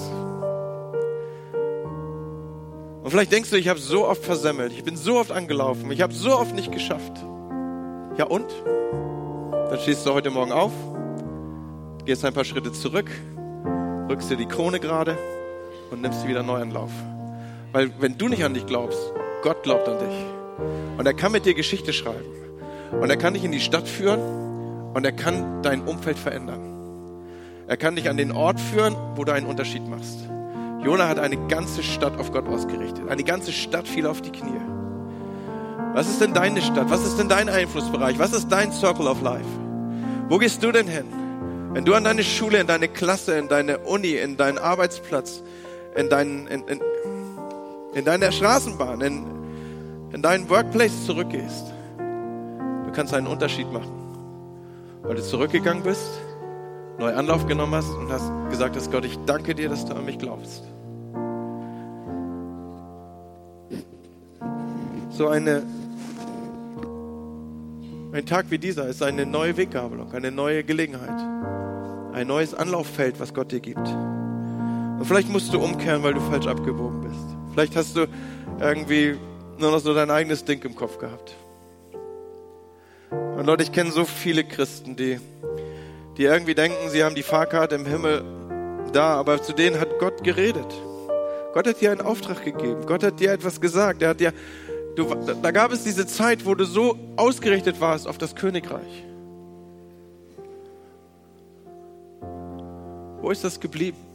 [3.02, 6.00] Und vielleicht denkst du, ich habe so oft versemmelt, ich bin so oft angelaufen, ich
[6.00, 7.12] habe so oft nicht geschafft.
[8.16, 8.46] Ja und?
[9.50, 10.72] Dann stehst du heute Morgen auf,
[12.04, 13.10] gehst ein paar Schritte zurück,
[14.08, 15.18] rückst dir die Krone gerade
[15.90, 16.90] und nimmst wieder Neuanlauf.
[17.72, 18.98] Weil wenn du nicht an dich glaubst,
[19.42, 20.98] Gott glaubt an dich.
[20.98, 22.24] Und er kann mit dir Geschichte schreiben.
[23.00, 24.20] Und er kann dich in die Stadt führen
[24.92, 26.60] und er kann dein Umfeld verändern.
[27.66, 30.18] Er kann dich an den Ort führen, wo du einen Unterschied machst.
[30.84, 33.08] Jona hat eine ganze Stadt auf Gott ausgerichtet.
[33.08, 34.60] Eine ganze Stadt fiel auf die Knie.
[35.94, 36.90] Was ist denn deine Stadt?
[36.90, 38.18] Was ist denn dein Einflussbereich?
[38.18, 39.48] Was ist dein Circle of Life?
[40.28, 41.06] Wo gehst du denn hin?
[41.72, 45.42] Wenn du an deine Schule, in deine Klasse, in deine Uni, in deinen Arbeitsplatz,
[45.96, 46.80] in, deinen, in, in,
[47.94, 49.26] in deine Straßenbahn, in,
[50.12, 53.92] in deinen Workplace zurückgehst, du kannst einen Unterschied machen.
[55.02, 56.08] Weil du zurückgegangen bist,
[56.98, 60.04] neu Anlauf genommen hast und hast gesagt hast, Gott, ich danke dir, dass du an
[60.04, 60.62] mich glaubst.
[65.10, 65.62] So eine,
[68.12, 71.20] ein Tag wie dieser ist eine neue Weggabelung, eine neue Gelegenheit,
[72.14, 73.86] ein neues Anlauffeld, was Gott dir gibt.
[73.86, 77.41] Und vielleicht musst du umkehren, weil du falsch abgebogen bist.
[77.52, 78.06] Vielleicht hast du
[78.60, 79.16] irgendwie
[79.58, 81.36] nur noch so dein eigenes Ding im Kopf gehabt.
[83.10, 85.20] Und Leute, ich kenne so viele Christen, die,
[86.16, 88.24] die irgendwie denken, sie haben die Fahrkarte im Himmel
[88.92, 90.66] da, aber zu denen hat Gott geredet.
[91.52, 92.86] Gott hat dir einen Auftrag gegeben.
[92.86, 94.00] Gott hat dir etwas gesagt.
[94.00, 94.32] Er hat dir,
[94.96, 99.04] du, da gab es diese Zeit, wo du so ausgerichtet warst auf das Königreich.
[103.20, 104.11] Wo ist das geblieben?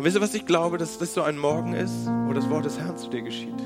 [0.00, 1.92] Und wisst ihr, was ich glaube, dass das so ein Morgen ist,
[2.24, 3.60] wo das Wort des Herrn zu dir geschieht?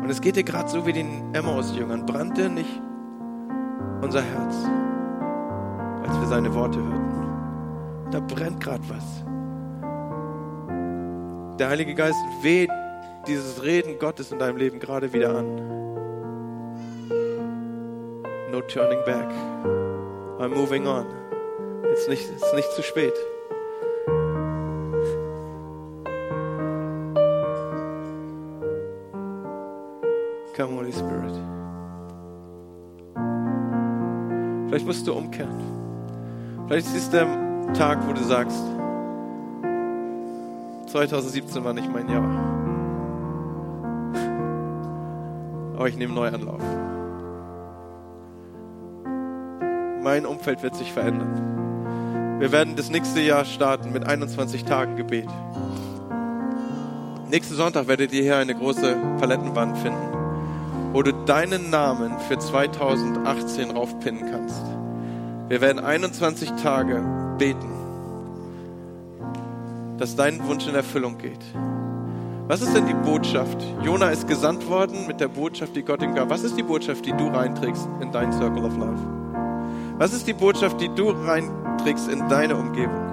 [0.00, 2.06] Und es geht dir gerade so wie den Emmaus-Jüngern.
[2.06, 2.80] Brannte nicht
[4.02, 4.54] unser Herz,
[6.06, 8.10] als wir seine Worte hörten.
[8.12, 9.24] Da brennt gerade was.
[11.58, 12.70] Der Heilige Geist weht
[13.26, 15.56] dieses Reden Gottes in deinem Leben gerade wieder an.
[18.52, 19.28] No turning back.
[20.38, 21.04] I'm moving on.
[21.92, 23.14] Es ist nicht, ist nicht zu spät.
[34.86, 35.50] Vielleicht musst du umkehren.
[36.68, 37.26] Vielleicht ist es der
[37.74, 38.62] Tag, wo du sagst,
[40.92, 42.22] 2017 war nicht mein Jahr.
[45.74, 46.60] Aber ich nehme Neuanlauf.
[50.04, 52.38] Mein Umfeld wird sich verändern.
[52.38, 55.28] Wir werden das nächste Jahr starten mit 21 Tagen Gebet.
[57.28, 60.16] Nächsten Sonntag werdet ihr hier eine große Palettenwand finden
[60.96, 64.75] wo du deinen Namen für 2018 raufpinnen kannst.
[65.48, 67.04] Wir werden 21 Tage
[67.38, 67.70] beten,
[69.96, 71.44] dass dein Wunsch in Erfüllung geht.
[72.48, 73.56] Was ist denn die Botschaft?
[73.82, 76.30] Jona ist gesandt worden mit der Botschaft, die Gott ihm gab.
[76.30, 79.00] Was ist die Botschaft, die du reinträgst in dein Circle of Life?
[79.98, 83.06] Was ist die Botschaft, die du reinträgst in deine Umgebung?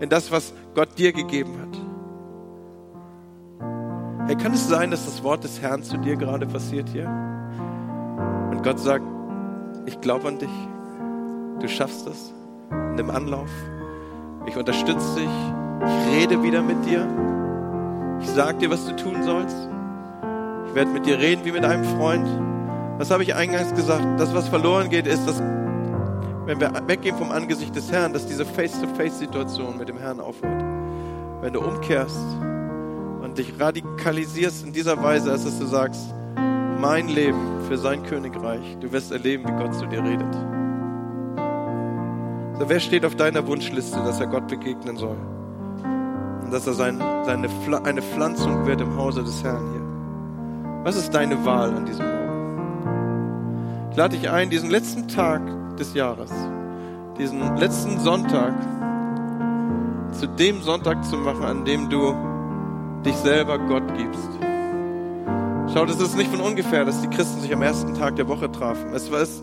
[0.00, 1.68] In das, was Gott dir gegeben hat?
[4.28, 7.06] Hey, kann es sein, dass das Wort des Herrn zu dir gerade passiert hier?
[8.50, 9.04] Und Gott sagt,
[9.84, 10.50] ich glaube an dich.
[11.60, 12.32] Du schaffst es.
[12.94, 13.50] Nimm Anlauf.
[14.46, 15.28] Ich unterstütze dich.
[15.80, 17.06] Ich rede wieder mit dir.
[18.20, 19.56] Ich sage dir, was du tun sollst.
[20.66, 22.28] Ich werde mit dir reden wie mit einem Freund.
[22.98, 24.04] Was habe ich eingangs gesagt?
[24.18, 25.40] Das, was verloren geht, ist, dass
[26.46, 30.64] wenn wir weggehen vom Angesicht des Herrn, dass diese Face-to-Face-Situation mit dem Herrn aufhört.
[31.42, 32.18] Wenn du umkehrst
[33.22, 36.14] und dich radikalisierst in dieser Weise, als dass du sagst,
[36.80, 40.57] mein Leben für sein Königreich, du wirst erleben, wie Gott zu dir redet.
[42.60, 45.16] Wer steht auf deiner Wunschliste, dass er Gott begegnen soll?
[46.42, 47.48] Und dass er sein, seine,
[47.84, 50.84] eine Pflanzung wird im Hause des Herrn hier.
[50.84, 53.88] Was ist deine Wahl an diesem Morgen?
[53.90, 55.40] Ich lade dich ein, diesen letzten Tag
[55.76, 56.32] des Jahres,
[57.16, 58.54] diesen letzten Sonntag,
[60.12, 62.14] zu dem Sonntag zu machen, an dem du
[63.04, 64.37] dich selber Gott gibst.
[65.74, 68.50] Schau, das ist nicht von ungefähr, dass die Christen sich am ersten Tag der Woche
[68.50, 68.94] trafen.
[68.94, 69.42] Es, ist,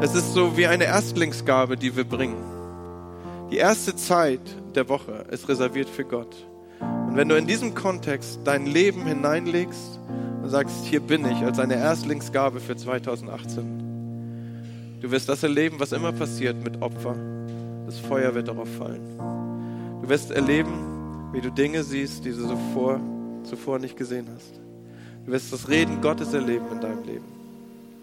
[0.00, 2.42] es ist so wie eine Erstlingsgabe, die wir bringen.
[3.52, 4.40] Die erste Zeit
[4.74, 6.34] der Woche ist reserviert für Gott.
[6.80, 10.00] Und wenn du in diesem Kontext dein Leben hineinlegst
[10.42, 15.92] und sagst, hier bin ich als eine Erstlingsgabe für 2018, du wirst das erleben, was
[15.92, 17.14] immer passiert mit Opfer.
[17.86, 19.18] Das Feuer wird darauf fallen.
[20.02, 22.98] Du wirst erleben, wie du Dinge siehst, die du zuvor,
[23.44, 24.59] zuvor nicht gesehen hast.
[25.26, 27.24] Du wirst das Reden Gottes erleben in deinem Leben.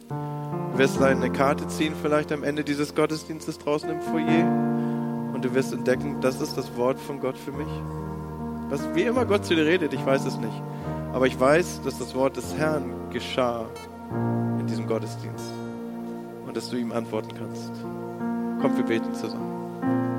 [0.09, 4.45] Du wirst eine Karte ziehen, vielleicht am Ende dieses Gottesdienstes draußen im Foyer.
[5.33, 7.67] Und du wirst entdecken, das ist das Wort von Gott für mich.
[8.69, 10.61] Was, wie immer Gott zu dir redet, ich weiß es nicht.
[11.13, 13.65] Aber ich weiß, dass das Wort des Herrn geschah
[14.59, 15.53] in diesem Gottesdienst.
[16.45, 17.71] Und dass du ihm antworten kannst.
[18.61, 20.16] Komm, wir beten zusammen.